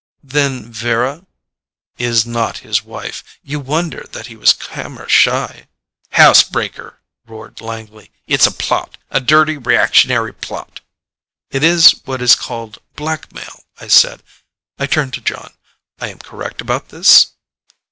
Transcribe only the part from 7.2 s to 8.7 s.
roared Langley. "It's a